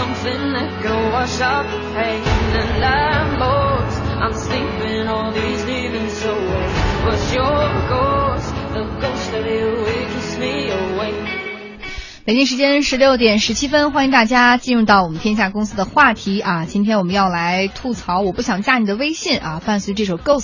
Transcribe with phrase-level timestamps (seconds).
[0.00, 2.22] something that can wash out the pain
[2.60, 3.96] and landlords.
[4.24, 6.68] I'm sleeping, all these demons away.
[7.04, 8.19] But your ghost,
[12.30, 16.64] 北京时间十六点十七分，欢迎大家进入到我们天下公司的话题啊！
[16.64, 19.60] 今天我们要来吐槽，我不想加你的微信啊！
[19.66, 20.42] 伴随这首《Ghost》，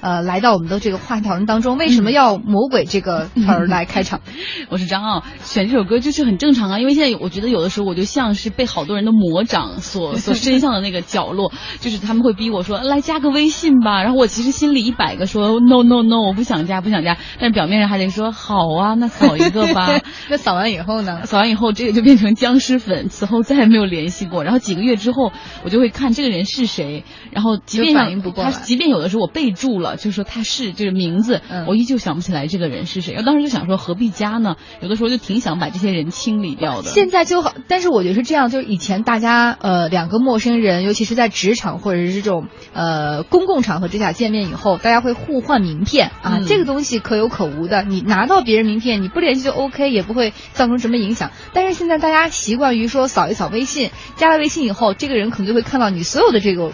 [0.00, 4.20] 呃，来到我们的这个话题讨论当中，为什么要魔鬼这个词儿来开场？
[4.68, 20.00] 我是张傲，选这首歌就是很正常啊，因为现在我觉得有的时候我就像是被好多人的魔掌所 所伸向的那个角落，就是他们会逼我说来加个微信吧，然后我其实心里一百个说 no no no，我不想加不想加，但是表面上还得说好啊，那扫一个吧。
[20.28, 21.20] 那扫完以后呢？
[21.28, 24.44] 扫完以后，这个就变成僵尸粉，此后再也没有联系过。
[24.44, 25.30] 然后几个月之后，
[25.62, 33.12] 我就会看这个人是谁，然后即便反应不过来他即便有的时候我备注了，就是说他是就是名字，嗯我依旧想不起来这个人是谁。
[33.12, 34.56] 然后当时就想说何必加呢？
[34.80, 36.88] 有的时候就挺想把这些人清理掉的。
[36.88, 47.82] 现在就好，但是我觉得是这样，就是以前大家呃两个陌生人，尤其是在职场或者是这种呃公共场合之下见面以后，大家会互换名片啊，嗯这个东西可有可无的。
[47.82, 51.17] 你拿到别人名片，你不联系就 OK，也不会造成什么影响。
[51.52, 56.72] 但是现在大家习惯于说扫一扫微信，加了微信以后，这个人可能就会看到你所有的这个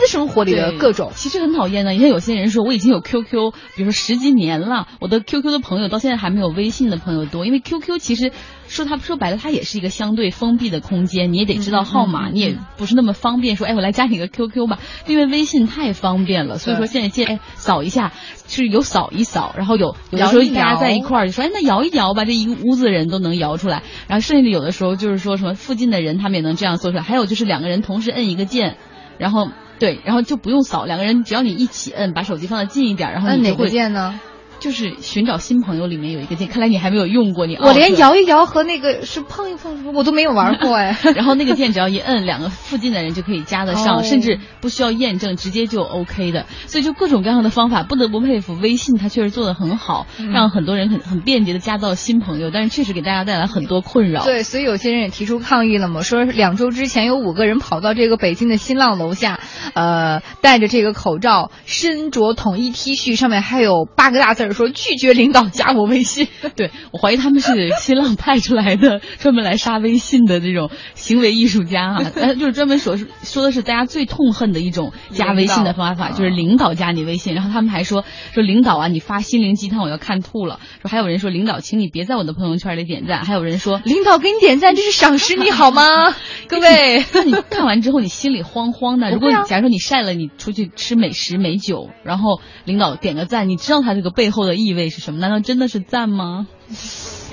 [0.00, 1.12] 私生活里的各种。
[1.14, 1.92] 其实很讨厌的。
[1.92, 8.32] 你看有些人说我已经有 QQ，比如说十几年了，我的 QQ 的朋友到现在还没有微信的朋友多，因为 QQ 其实
[8.66, 18.12] 说它说白了，它也是一个相对封闭的空间，你也得知道号码，你也不是那么方便说，哎，我来加你个 QQ 吧，因为微信太方便了，所以说现在见哎扫一下
[18.48, 28.78] 是有扫一扫，然后有有的时候大家在一块儿就说，哎，那摇一摇吧，这一屋子人都能摇出来，然后甚至有的时候就是说什么附近的人他们也能这样做出来，还有就是两个人同时摁一个键，
[29.18, 29.48] 然后。
[29.80, 34.20] 对，然后就不用扫，两个人只要你一起摁，把手机放的近一点，然后摁哪个你就会键呢？
[34.60, 40.96] 就是寻找新朋友里面有一个键，看来你还没有用过，你我连摇一摇和那个是碰一碰，我都没有玩过哎。
[41.16, 46.46] 然后那个键只要一摁，两个附近的人就可以加得上，哦甚至不需要验证，直接就 OK 的。
[46.66, 54.24] 所以就各种各样的方法，不得不佩服微信，它确实做得很好，嗯让很多人很很便捷的加到新朋友，但是确实给大家带来很多困扰。
[54.24, 59.40] 对，所以有些人也提出抗议了嘛，说两周之前有五个人跑到这个北京的新浪楼下，
[59.74, 66.28] 呃，戴着这个口罩，身着统一 T 恤，上面还有八个大字儿说拒绝领导加我微信。
[66.56, 85.84] 对我怀疑他们是新浪派出来的，专门来杀微信的这种行为艺术家啊， 呃，就是专门说是说的是大家最痛恨的一种加微信的方法，就是领导加你微信，然后他们还说说领导啊，你发心灵鸡汤我要看吐了，说还有人说领导，请你别在我的朋友圈里点赞，还有人说领导给你点赞，这是赏识你好吗？
[86.48, 89.10] 各位，那你看完之后，你心里慌慌的。
[89.10, 95.20] 如果假如说你晒了你出去吃美食美酒，然后领导点个赞，你知道他这个背后的意味是什么？
[95.20, 96.46] 难道真的是赞吗？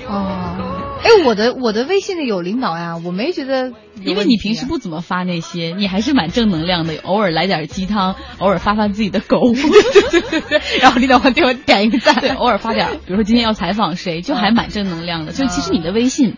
[0.08, 9.52] 哦，哎，我的我的微信里有领导呀，我没觉得因为你平时不怎么发那些，你还是蛮正能量的，偶尔来点鸡汤，偶尔发发自己的狗，
[10.10, 15.32] 对对对，然后领导会给我点一个赞，对，偶尔发点，比如说今天要采访谁，就还蛮正能量的。
[15.32, 16.36] 就其实你的微信。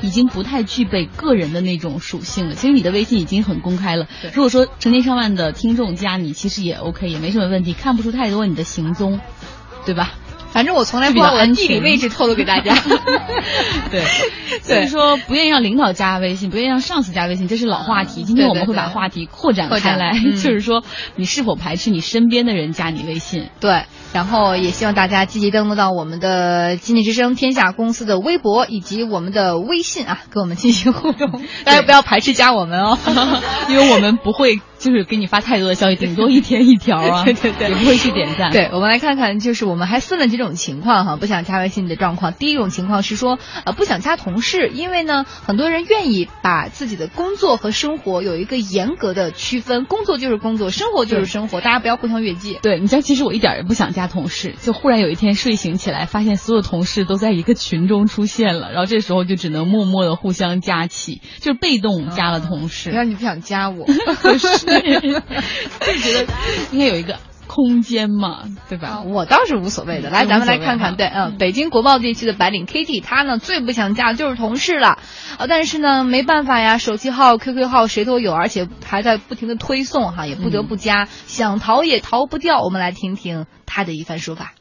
[0.00, 2.56] 已经不太具备个人的那种属性了。
[2.56, 4.08] 其实你的微信已经很公开了。
[4.32, 9.20] 如果说成千上万的听众加你，其实也 OK，也没什么问题，看不出太多你的行踪，
[9.84, 10.12] 对吧？
[10.52, 12.74] 反正我从来不把我的地理位置透露给大家。
[13.90, 14.04] 对，
[14.60, 18.22] 所以说不愿意让领导加微信，不愿意让上司加微信，这是老话题。
[18.22, 20.84] 今天我们会把话题扩展开来，嗯、 就是说
[21.16, 23.48] 你是否排斥你身边的人加你微信？
[23.60, 31.42] 对，然后也希望大家积极登录到我们的经济之声天下公司的微博以及我们的微信啊，跟我们进行互动。
[31.64, 32.98] 大家不要排斥加我们哦，
[33.68, 38.50] 因为我们不会就是给你发太多的消息，顶多一天一条啊， 对对对，也不会去点赞。
[38.50, 42.32] 对，我们来看看，就是我们还分了几种情况哈，不想加微信的状况。
[42.34, 52.58] 第一种情况是说，呃，不想加同事，因为呢，很多人愿意把自己的工作和生活有一个严格的区分，工作就是工作，生活就是生活，大家不要互相越界。
[52.62, 62.90] 对，你知道，其实我一点也不想加同事，就忽然有一天睡醒起来，发现所有同事都在一个群中出现了，然后这时候就只能默默的互相加起，就是被动加了同事。
[62.90, 63.86] 原来你不想加我，
[64.22, 66.26] 就是就觉得
[66.72, 67.18] 应该有一个。
[67.54, 68.88] 空间嘛，对吧？
[68.88, 70.08] 啊、我倒是无所谓的。
[70.08, 74.96] 来，咱们来看看，对，嗯，北京国贸地区的白领 Kitty，她呢最不想加的就是同事了，
[75.36, 82.62] 啊，但是呢没办法呀，手机号、QQ 号谁都有，而且还在不停的推送哈，也不得不加，嗯、想逃也逃不掉。
[82.64, 84.56] 我们来听听她的一番说法。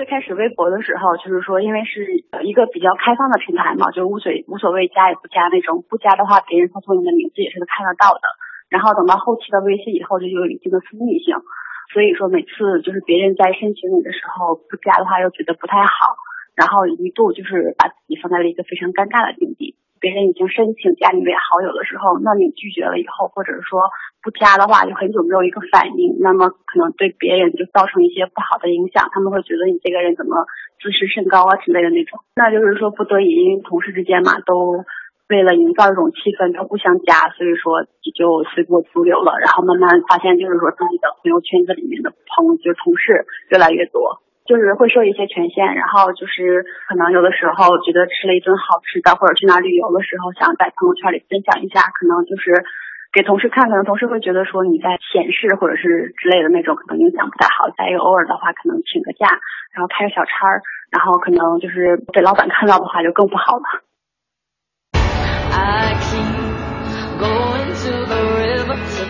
[0.00, 8.24] 最开始微博的时候，就是说，因为是一个比较开放的平台嘛，就无所无所谓加也不加那种，不加的话，别人搜索你的名字也是看得到的。
[8.72, 11.36] 然后等到后期的微信以后，就有一定的私密性。
[11.92, 16.14] 所以说每次就是别人在申请你的时候不加的话，又觉得不太好，
[16.54, 19.74] 然后一度就是把自己放在了一个非常尴尬的境地。
[20.00, 23.84] 别人已经申请加你为好友的时候，那你拒绝了以后，或者是说
[24.24, 30.46] 不加的话，就很久没有一个反应，那么可能对别人就造成一些不好的影响，他们会觉得你这个人怎么
[30.80, 32.20] 自视甚高啊之类的那种。
[32.34, 34.80] 那就是说不得已，因为同事之间嘛，都
[35.30, 39.38] 为了营造一种气氛，都互相加，所以说就随波逐流了。
[39.38, 43.24] 然后慢慢发现，就是说自己的朋友圈子里面的朋友就同事
[43.54, 44.18] 越来越多。
[44.50, 52.50] 就是会受一些权限，然后就是可能有的时候觉得吃了一顿好吃的，或者去哪旅游的时候，想在朋友圈里分享一下，可能就是
[53.14, 57.70] 给同事看，可能同事会觉得说你在显示或者是之类的那种，可能影响不太好。
[57.78, 59.30] 再一个偶尔的话，可能请个假，
[59.70, 63.86] 然后开个小差儿，然后可能就是被老板看到的话，就更不好了。
[65.60, 66.32] aking
[67.20, 67.59] go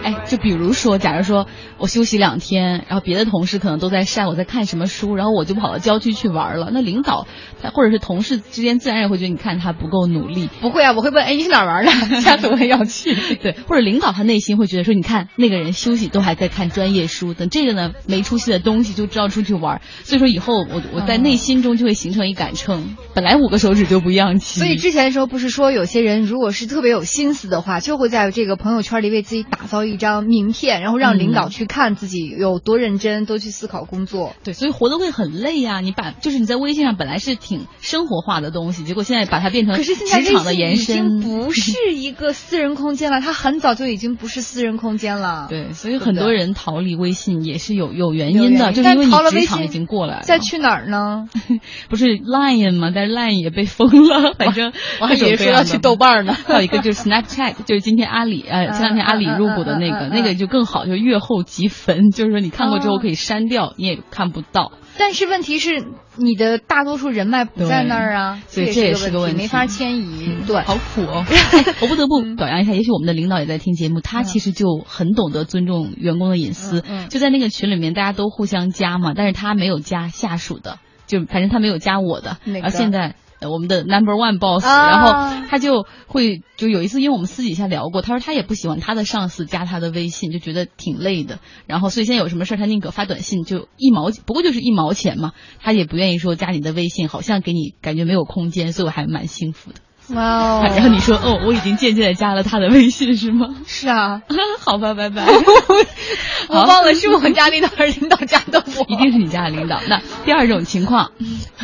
[0.02, 1.46] 哎，就比如说，假如说
[1.78, 6.70] 我休息两天，然后别的同事可能都在晒我在看什么书，然后我就跑到郊区去玩了。
[6.72, 7.26] 那领导
[7.62, 10.48] 他或者是同事之间，自然也会觉得你看他不够努力。
[10.60, 11.90] 不会啊，我会问，哎，你去哪儿玩呢？
[12.20, 13.14] 下次我也要去。
[13.36, 19.82] 对，或者领导他内心会觉得说，你看那个人休息都还在看专业书，等这个呢没出息的东西就知道出去玩。
[20.04, 24.60] 所以说以后我我在内心中就会形成一杆秤，本来五个手指就不一样齐。
[24.60, 34.34] 所以之前的时候不是说有些人如果是特别有心思的话，就会在这个朋友圈里为自己打造一张名片，然后让领导去看自己有多认真，多去思考工作。
[34.44, 35.80] 对，所以活得会很累呀。
[35.80, 43.20] 你把就是你在微信上本来是挺生活化的东西，结果现在把它变成可是现在职场的延伸，已经不是一个私人空间了。
[43.20, 45.46] 它很早就已经不是私人空间了。
[45.50, 50.22] 对，所以很多人逃离微信也是有有原因的，就是因为你职场已经过来了。
[50.22, 51.28] 再去哪儿呢？
[51.88, 52.90] 不是 Line 吗？
[52.94, 54.34] 但是 Line 也被封了。
[54.36, 56.36] 反正我还以为说要去豆瓣呢。
[56.46, 64.72] 还有一个就是 Snapchat，就是今天阿里呃前两天阿里入股的那个，那个就更好，就阅后即焚，就是说你看过之后可以删掉，你也看不到。
[64.98, 65.82] 但是问题是，
[66.16, 70.36] 你的大多数人脉不在那儿啊，所以这也是个问题，没法迁移。
[70.46, 71.24] 对，好苦哦。
[71.80, 76.84] 我不得不表扬一下，也许我们的领导也在听节目，他其实就很懂得尊重员工的隐私。
[77.08, 82.36] 就在那个群里面，大家都互相加嘛，但是他没有加下属的，就反正他没有加我的。
[82.44, 83.14] 然后现在。
[83.48, 91.38] 我们的 number one boss，然后他就会就有一次，因为我们私底下聊过，他说他也不喜欢他的上司加他的微信，就觉得挺累的。
[91.66, 99.80] 然后所以现在有什么事儿，他宁可发短信，就一毛，不过就是一毛钱嘛，他也不愿意说加你的微信，好像给你感觉没有空间，所以我还蛮幸福的。
[100.14, 100.62] 哇哦！
[100.64, 103.48] 然后你说哦，我已经渐渐的加了他的微信是吗？
[103.66, 104.22] 是啊，
[104.64, 105.24] 好吧，拜拜。
[106.48, 108.84] 我忘了是我家领导还是领导加的我？
[108.88, 109.80] 一定是你家的领导。
[109.88, 111.12] 那第二种情况，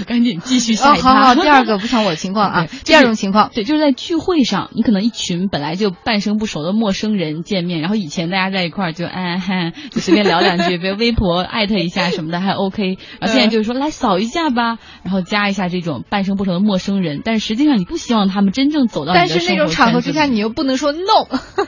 [0.06, 1.14] 赶紧继续下一趴。
[1.14, 2.66] 好好，第二个不像我的情况啊。
[2.84, 12.96] 第二种情况，对，就是在聚会上，你可能一群本来就半生不熟的陌生人见面，然后以前大家在一块儿就哎嗨，就随便聊两句，比如微博艾特一下什么的还 OK。
[13.18, 18.35] 然后现在就是说来扫一下吧，然后加一下这种半生不熟的陌生人，但是实际上你不希望他。
[18.36, 21.26] 他们真正走到，但是那种场合之下，你又不能说 no。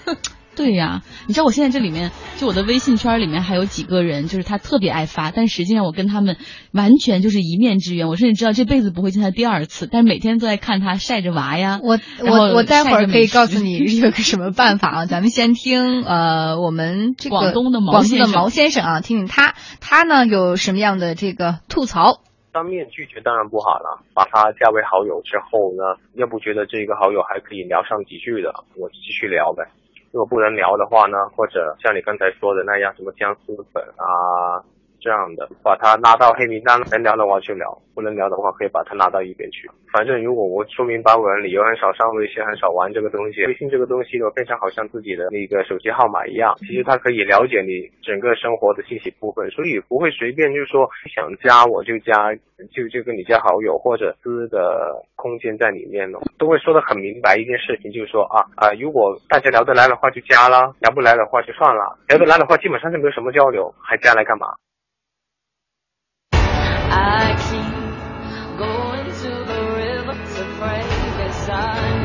[0.55, 6.37] 对呀，你知道我现在这里面，就我的微信圈里面还有几个人，就是他特别爱发，但实际上我跟他们
[6.73, 8.09] 完全就是一面之缘。
[8.09, 11.79] 我甚至知道这辈子不会见他第二次，但是每天都在看他晒着娃呀。
[11.83, 15.07] 我我我待会儿可以告诉你有个什么办法啊？
[15.07, 22.21] 咱们先听呃，我们这个广东的毛先生，毛先生啊，听听他他呢有什么样的这个吐槽。
[22.53, 29.67] 当面拒绝当然不好了，把他加为好友之后呢，要不觉得这个好友还可以聊上几句的，我继续聊呗。
[30.11, 34.65] 如果不能聊的话呢，或者像你刚才说的那样，什么僵尸粉啊。
[35.01, 39.71] 这样的，把他拉到黑名单，能聊的话就聊，不能聊的话可以把他拉到一边去。
[39.93, 43.47] 反正如果我说明白我的，理由很少上微信，很少玩这个东西。
[43.47, 52.35] 微信这个东西呢，非常好像自己的那个手机号码一样，其实它可以了解你整个生活的信息部分，所以不会随便就是说想加我就加，
[52.71, 64.49] 就就跟你加好友或者私的空间在里面呢，都会说的很明白一件事情，就是说啊啊，如果大家聊得来的话就加了，聊不来的话就算了，聊得来的话基本上就没有什么交流，还加来干嘛？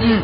[0.05, 0.21] 嗯，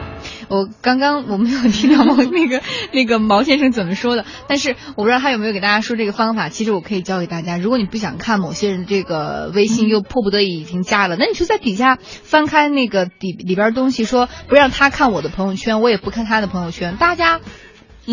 [0.50, 2.62] 我刚刚我没有听到毛那个
[2.92, 6.50] 那个毛先生怎么说的，但是我不知道他有没有给大家说这个方法。
[6.50, 17.40] 其实我可以教给大家，如果你不想看某些人这个微信，又迫不得已已经加了，那你就在底下翻开那个底里边东西，说不让他看我的朋友圈，我也不看他的朋友圈，大家。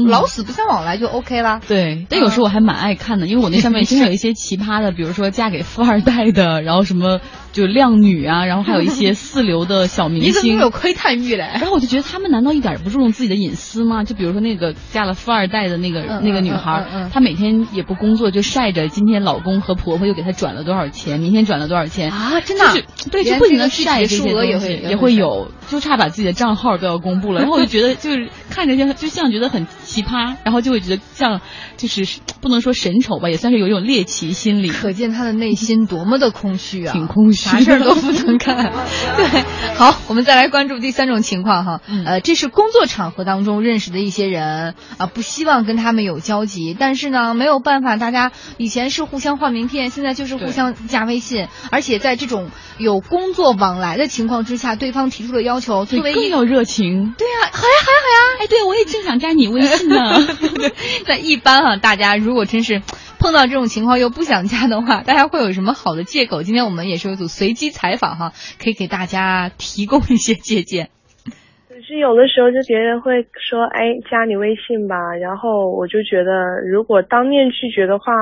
[0.05, 1.61] 老死不相往来就 OK 啦。
[1.67, 7.21] 对，但有时候我还蛮爱看的，因为我那上面经常有一些奇葩的，比如说嫁给富二代的， 然后什么
[7.53, 11.51] 就靓女啊，然后还有一些四流的小明星，你怎么有窥探欲嘞。
[11.61, 14.05] 然后我就觉得他们难道一点不注重自己的隐私吗？
[14.05, 22.41] 就比如说那个嫁了富二代的那个那个女孩，她每天也不工作，就晒着今天老公和婆婆又给她转了多少钱，明天转了多少钱啊！
[22.41, 27.41] 真的，对，就不停的晒这些东西，也会有，就差把自己的账号都要公布了。
[27.41, 31.41] 然后我就觉得，就是看着就就像觉得很奇葩，然后就会觉得像
[31.79, 32.07] 就是
[32.43, 34.69] 不能说神丑吧，也算是有一种猎奇心理。
[34.69, 36.93] 可见他的内心多么的空虚啊！
[36.93, 38.71] 挺空虚，啥事儿都不能干。
[39.17, 41.81] 对， 好，我们再来关注第三种情况哈。
[42.05, 57.15] 呃，这是工作场合当中认识的一些人啊，不希望跟他们有交集，但是呢，没有办法，大家以前是互相换名片，现在就是互相加微信，而且在这种有工作往来的情况之下，对方提出了要求，作为更有热情。
[57.17, 58.45] 对呀，好呀，好呀，好呀。
[58.45, 60.21] 哎，对，我也正想加你微信那。
[61.07, 62.83] 在一般哈，大家如果真是。
[63.19, 66.43] 碰到这种情况又不想加的话， 大家会有什么好的借口？
[66.43, 70.91] 今天我们也是有组随机采访哈，可以给大家提供一些借鉴。
[71.67, 78.13] 可是有的时候就别人会说，哎，加你微信吧，然后我就觉得如果当面拒绝的话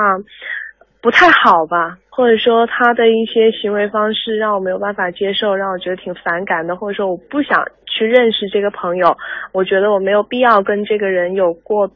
[1.05, 9.15] 不太好吧，或者说他的一些行为方式让我没有办法接受，让我觉得挺反感的，或者说我不想去认识这个朋友，
[9.53, 11.91] 我觉得我没有必要跟这个人有过。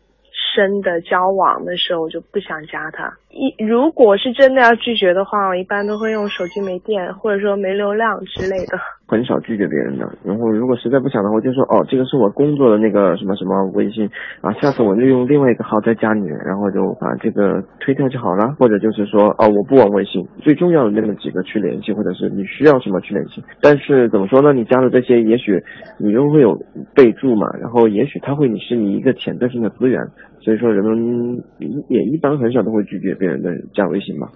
[0.55, 3.12] 深的交往的时候，我就不想加他。
[3.29, 8.79] 一如果是真的要拒绝的话，我一般都会用手机没电，或者说没流量之类的。
[9.09, 10.07] 很少拒绝别人的。
[10.23, 14.09] 然后如果实在不想的话，就说哦，这个是我工作的那个什么什么微信
[14.43, 18.55] 啊，下次我就用另外一个号再加你，然后就把这个推掉就好了。
[18.59, 23.43] 或者就是说哦，我不玩微信，最重要的那么几个去联系，或者是你需要什么去联系。
[23.62, 24.53] 但是怎么说呢？
[24.53, 25.62] 你加了这些，也许
[25.99, 26.55] 你又会有
[26.95, 30.00] 备注嘛，然后也许他会你是你一个潜在性的资源。
[30.41, 31.43] 所以说，人们
[31.88, 34.29] 也一般很少都会拒绝别人的加微信吧。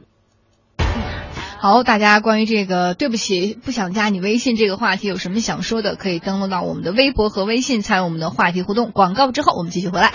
[1.63, 8.91] 好，大家关于这个对不起不想加你微信这个话题有什么想说的，可以登录到我们的微博和微信参与我们的话题互动。
[8.91, 10.11] 广告之后我们继续回来。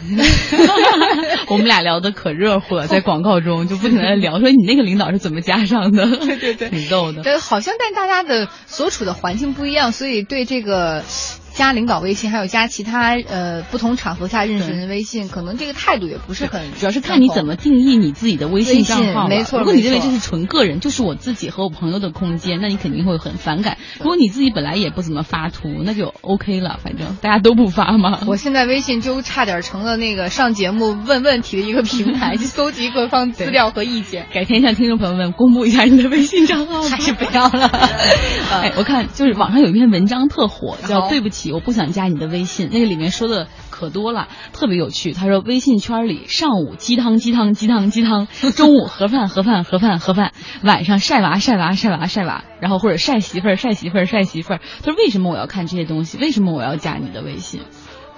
[1.48, 6.06] 我们俩聊的可热乎了， 在广告中就不停的聊，说你那个领导是怎么加上的？
[6.18, 7.22] 对对对，挺逗的。
[7.22, 11.02] 对，好像但大家的所处的环境不一样，所以对这个。
[11.60, 19.28] 加领导微信，还有加其他呃不同场合下认识人的微信，可能这个态度也不是很，主要是看你怎么定义你自己的微信账号。
[19.28, 23.76] 没错，如果你认为这是纯个人，就是我自己和我朋友的空间，那你肯定会很反感。
[23.98, 28.20] 如果你自己本来也不怎么发图，那就 OK 了，反正大家都不发嘛。
[28.26, 34.28] 我现在微信就差点成了那个上节目问问题的一个平台，去 搜集各方资料和意见。
[34.32, 37.66] 改天向听众朋友们公布一下你的微信账号，还 是不要了。
[38.50, 42.26] 哎，我看就是网上有一篇文章特火，叫“对不起，我不想加你的”。
[42.30, 45.12] 微信那个里面说的可多了，特别有趣。
[45.12, 54.60] 他说，微信圈里上午鸡汤鸡汤鸡汤鸡汤，中午盒饭盒饭盒饭盒饭，晚上晒娃晒娃晒娃晒娃，然后或者晒媳妇儿晒媳妇儿晒媳妇儿。
[54.82, 56.18] 他说，为什么我要看这些东西？
[56.18, 57.62] 为什么我要加你的微信？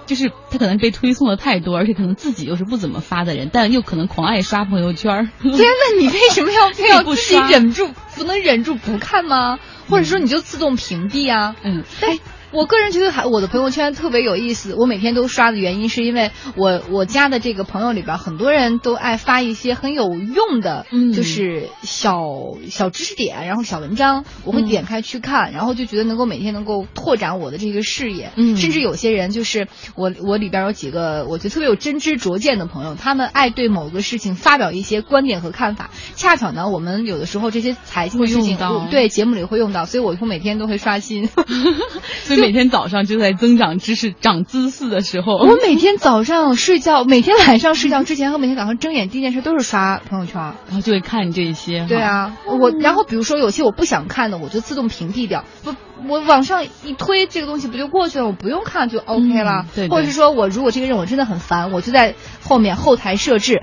[0.05, 5.31] 就是他可能被推送的太多，而且可能自己又是不怎么发的人，但又可能狂爱刷朋友圈。
[5.41, 9.59] 天问，你为什么要 非要自己忍住，不能忍住不看吗？
[9.89, 11.55] 或者说你就自动屏蔽啊？
[11.63, 12.19] 嗯，哎。
[12.53, 29.67] 我个人觉得还我的朋友圈特别有意思，我每天都刷的原因是因为我我加的这个朋友里边很多人都爱发一些很有用的，就是小小知识点，然后小文章，我会点开去看，然后就觉得能够每天能够拓展我的这个视野，甚至有些人就是
[29.97, 38.59] 我我里边有几个我觉得特别有真知灼见的朋友，他们爱对某个事情发表一些观点和看法，恰巧呢我们有的时候这些财经的事情
[38.91, 41.29] 对节目里会用到，所以我每天都会刷新。
[42.25, 42.42] 所以。
[42.43, 51.87] 每天早上就在增长知识、长姿势的时候，我每天早上睡觉，每天晚上睡觉之前和每天早上睁眼第一件事都是刷朋友圈，然后就会看这些。
[51.89, 55.45] 对啊，我然后比如说有些我不想看的，我就自动屏蔽掉。
[55.63, 55.73] 不，
[56.09, 58.27] 我往上一推，这个东西不就过去了？
[58.27, 59.67] 我不用看就 OK 了。
[59.75, 63.63] 对，或者是说我如果这个任务真的很烦，我就在后面后台设置。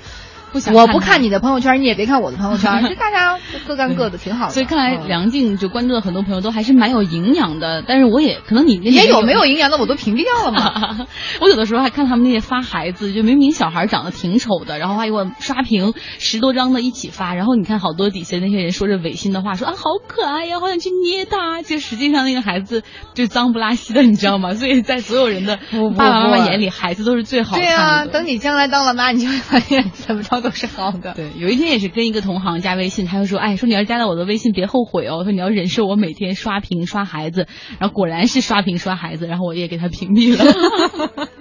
[0.51, 3.38] 不想我不看你的朋友圈，你也别看我的朋友圈， 就大家
[3.68, 4.51] 各干各的，挺好的。
[4.51, 11.08] 所以看来梁静就关注的很多朋友都还是蛮有营养的，但是我也可能你也有没有营养的，我都屏蔽掉了嘛。
[11.41, 24.53] 我有的时候还看他们那些发孩子，就明明小孩长得挺丑的，然后还给我刷屏十多张的一起发，然后你看好多底下那些人说着违心的话，说啊好可爱呀，好想去捏他，就实际上那个孩子就脏不拉稀的，你知道吗？
[24.56, 25.60] 所以在所有人的
[25.96, 27.65] 爸爸妈妈眼里，孩子都是最好看的。
[27.68, 30.38] 对啊，等你将来当了妈，你就会发现怎么着。
[30.41, 31.13] 都是好的。
[31.15, 37.48] 对，有一天也是跟一个同行加微信，他就说，哎，说你要加到我的微信，别后悔哦，说你要忍受我每天刷屏刷孩子，
[37.79, 40.46] 然后果然是刷屏刷孩子，然后我也给他屏蔽了。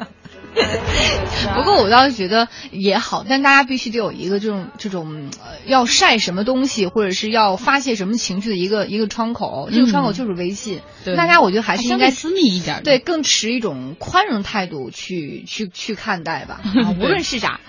[1.54, 5.30] 不过我倒是觉得也好，但大家必须得有一个这种这种
[5.66, 9.68] 要晒什么东西，或者是要发泄什么情绪的一个一个窗口。
[9.72, 10.80] 这个窗口就是微信。
[11.04, 16.60] 对，大家我觉得还是应该私密一点，对，更持一种宽容态度去去去看待吧。
[16.98, 17.60] 无论是啥，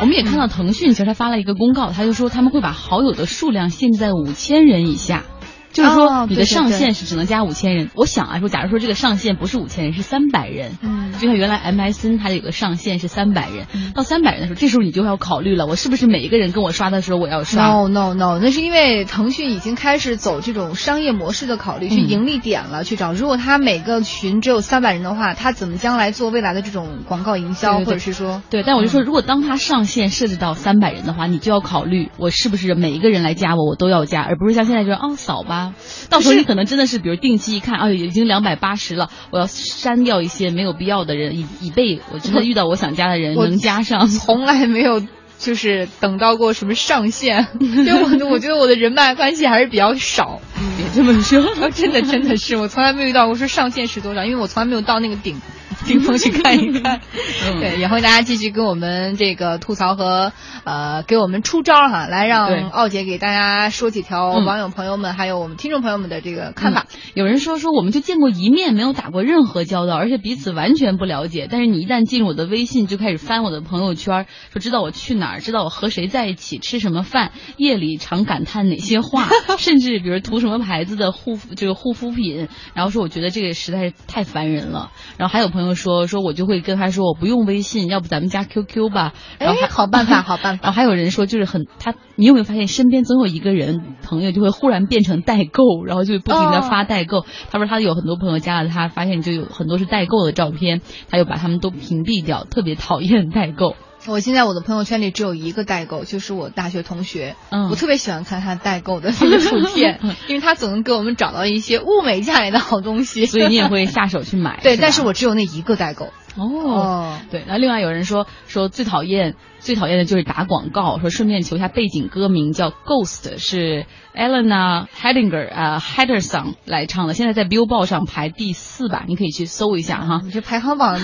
[0.00, 5.24] 我们也看到腾讯其实他发了一个公告，他就说他们会把好友的数量限制在五千人以下。
[5.72, 7.90] 就是说，你的上限是只能加五千人。
[7.94, 23.12] 我想啊，说假如说这个上限不是五千人，是三百人，嗯，就像原来 MSN 它有个上限是三百人，到三百人的时候，这时候你就要考虑了，我是不是每一个人跟我刷的时候我要刷？No No No，那是因为腾讯已经开始走这种商业模式的考虑，去盈利点了去找。
[23.12, 28.62] 如果他每个群只有三百人的话，他怎么将来做未来的这种广告营销，或者是说，对？
[28.62, 35.74] 但我就说，如果当他上限设置到三百人的话，你就要考虑，我是不是每一个人来加我，我都要加，而不是像现在就是哦扫吧，
[36.08, 36.40] 到时候。
[36.40, 44.06] 你可能真的是，比如定期一看，啊，已经两百八十了，我要删掉一些没有必要的人，以以备我真的遇到我想加的人能加上。
[44.08, 45.02] 从来没有
[45.38, 50.40] 就是等到过什么上限， 就我我觉得我的人脉关系还是比较少。
[50.76, 55.40] 别这么说，真的真的是我从来没有遇到过说上限是多少，因为我从来没有到那个顶。
[55.86, 57.00] 顶峰去看一看，
[57.60, 60.32] 对，也欢迎大家继续跟我们这个吐槽和
[60.64, 66.86] 呃给我们出招哈，来让奥姐给大家说几条网友朋友们还有我们听众朋友们的这个看法。
[67.14, 71.48] 有人说说我们就见过一面，没有打过任何交道，而且彼此完全不了解。
[71.50, 84.90] 但是你一旦进入我的微信，就开始翻我的朋友圈，说知道我去哪儿，知道我和谁在一起，吃什么饭，夜里常感叹哪些话， 甚至比如涂什么牌子的护这个护肤品，然后说我觉得这个实在是太烦人了。
[85.16, 85.59] 然后还有朋友。
[85.74, 89.12] 说说，我就会跟他说，我不用微信，要不咱们加 QQ 吧。
[89.38, 90.64] 哎，好办法， 好办法。
[90.64, 97.24] 然后还有人说，就是很他，你有没有发现身边总有一个人朋友就会忽然变成代购，然后就不停的发代购。
[97.50, 103.76] 他说他有很多朋友加了他，发现就有很多是代购的照片，他又把他们都屏蔽掉，特别讨厌代购。
[104.06, 107.36] 我现在我的朋友圈里只有一个代购，就是我大学同学。
[107.50, 114.60] 嗯，我特别喜欢看他代购的那个图片， 因为他总能给我们找到一些物美价廉的好东西，所以你也会下手去买。
[114.62, 116.12] 对，但是我只有那一个代购。
[116.36, 130.20] 哦，对，那另外有人说说最讨厌最讨厌的就是打广告，说顺便求一下背景歌名叫 Ghost，是 Elena Hedinger 啊 Hederson 来唱的，现在在 Billboard 上排第四吧，你可以去搜一下哈。
[130.24, 131.00] 你这排行榜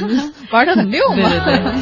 [0.52, 1.28] 玩的很溜嘛。
[1.28, 1.72] 对对对。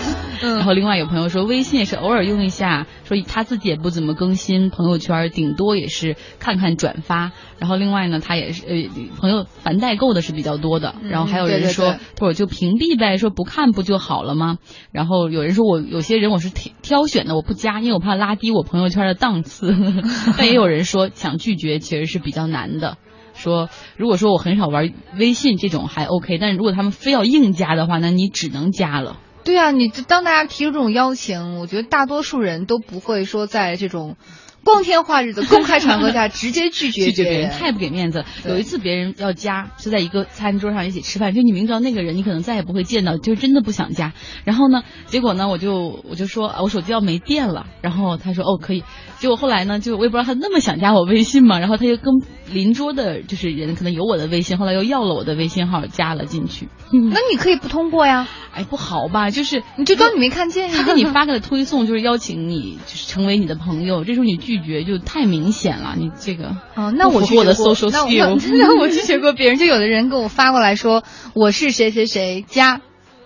[0.43, 0.57] 嗯。
[0.57, 7.33] 然后另外有朋友说微信也是偶尔用一下，说他自己也不怎么更新朋友圈，顶多也是看看转发。
[7.59, 8.75] 然后另外呢，他也是呃
[9.19, 10.95] 朋友凡代购的是比较多的。
[11.03, 13.34] 然后还有人说，他说就屏蔽呗，说。
[13.35, 14.59] 不看不就好了吗？
[14.93, 19.75] 然后有人说我有些人我是挑挑选的，我不加，因为我怕拉低我朋友圈的档次。
[20.39, 22.97] 但也有人说想拒绝其实是比较难的。
[23.35, 29.19] 说如果说我很少玩微信这种还 OK，但是如果他们非要硬加的话，那你只能加了。
[29.45, 34.17] 对啊，你当大家提出这种邀请，我觉得大多数人都不会说在这种。
[34.65, 38.25] 光天化日的公开场合下直接拒绝 拒绝别人，太不给面子。
[38.47, 44.13] 有一次别人要加，是在一个餐桌上一起吃饭，就你明知道那个人你可能再也不会见到，就真的不想加。
[44.45, 48.83] 然后呢，结果呢，我就我就说我手机要没电了，然后他说哦可以。
[49.19, 52.13] 结果后来呢，就我也不知道他那么想加我微信嘛，然后他就跟
[52.53, 56.69] 邻桌的就是人可能有我的微信，后来又要了我的微信号加了进去。
[56.91, 58.29] 那你可以不通过呀？
[58.55, 59.29] 哎，不好吧？
[59.31, 60.75] 就是你就当你没看见呀。
[60.79, 64.55] 他给你发个推送，就是邀请你就是成为你的朋友，这时候你拒。
[64.55, 72.81] 拒绝就太明显了，你这个哦，那我我的 social skill，那我拒绝过别人，就有的人给我发过来说我是谁谁谁加。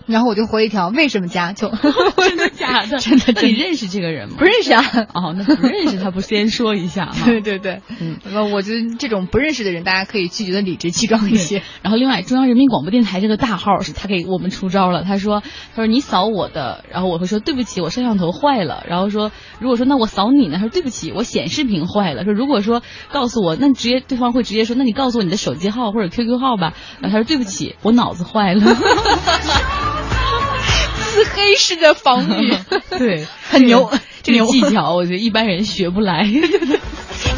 [0.09, 1.53] 然后我就回一条，为什么加？
[1.53, 1.69] 就
[2.17, 2.97] 真的假的？
[2.97, 3.41] 真的？
[3.43, 4.35] 你认识这个人吗？
[4.37, 4.83] 不认识啊。
[5.13, 7.15] 哦，那 不认识他不先说一下吗？
[7.25, 11.61] 对对对，嗯，那我觉得这种不认识的人，大家可以拒绝的理直气壮一些。
[11.81, 15.03] 然后另外，中央人民广播电台这个大号是他给我们出招了。
[15.03, 18.83] 他说，他说你扫我的，然后我会说对不起，我摄像头坏了。
[18.87, 20.55] 然后说，如果说那我扫你呢？
[20.57, 22.23] 他说对不起，我显示屏坏了。
[22.23, 26.73] 说如果说告诉我，那直接对方会直接说，那你告诉我你的手机号或者 QQ 号吧。
[26.99, 28.65] 然后他说对不起，我脑子坏了。
[31.23, 32.55] 自黑式的防御，
[32.97, 33.91] 对， 很牛。
[34.21, 36.25] 这个 技巧，我觉得一般人学不来。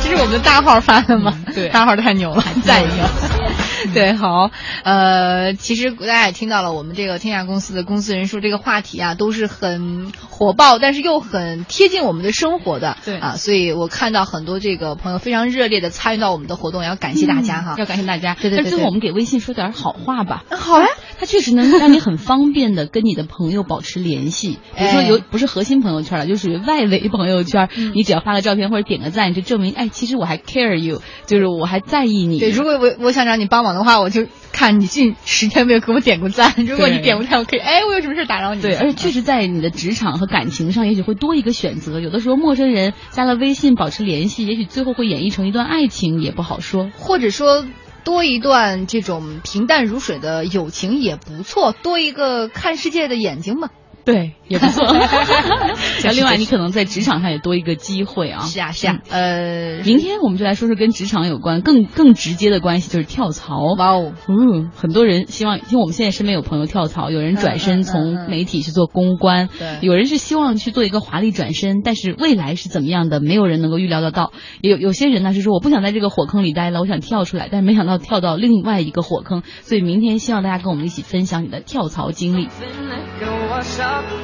[0.04, 1.38] 这是我们的大号发的吗？
[1.54, 3.94] 对，大号太牛了，赞一个。
[3.94, 4.52] 对，好，
[4.84, 12.98] 呃，其实大家也听到了，我们这个天下公司的公司人数这个话题啊，都是很火爆，但是又很贴近我们的生活的。
[13.06, 18.36] 对啊，所以我看到很多这个朋友非常热烈的参与到我们的活动，要感谢大家哈，要感谢大家。
[18.36, 18.70] 对对对。
[18.72, 20.44] 最后我们给微信说点好话吧。
[20.50, 20.88] 好呀。
[21.22, 24.58] 它确实能让你很方便的跟你的朋友保持联系。
[24.76, 32.40] 比如说有不是核心朋友圈了，就属于外围朋友圈，你只要发个照片或者点个赞，就证明哎，其实我还 care you，就是我还在意你。
[32.40, 36.56] 对，如果我我想让你帮忙的话，我就看你近十天没有给我点过赞。
[36.66, 38.62] 如果你点过赞，我可以哎，我有什么事打扰你？
[38.64, 42.00] 对，而且确实在你的职场和感情上，也许会多一个选择。
[42.00, 46.90] 有的时候陌生人加了微信保持联系，也许最后会演绎成一段爱情，也不好说。
[46.98, 47.64] 或者说。
[48.04, 53.70] 多一段这种平淡如水的友情也不错，多一个看世界的眼睛嘛。
[54.04, 54.86] 对，也不错。
[56.04, 58.42] 那另外，你可能在职场上也多一个机会啊。
[58.42, 59.00] 是啊，是啊。
[59.10, 63.76] 呃，明天我们就来说说跟职场有关、更更直接的关系，就是跳槽。
[63.78, 74.32] 哇哦，嗯，很多人希望，因为我们现在身边有朋友跳槽，有人转身从媒体去做公关，对，有人是希望去做一个华丽转身，但是未来是怎么样的，没有人能够预料得到。
[74.62, 79.44] 也有有些人呢是说，我不想在这个火坑里待了，我想跳出来，但是没想到跳到另外一个火坑。
[79.62, 82.48] 所以明天希望大家跟我们一起分享你的跳槽经历。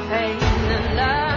[0.10, 1.37] pain and love.